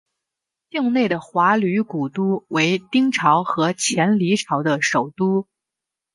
[0.71, 5.45] 境内的华闾古都为丁朝和前黎朝的首都。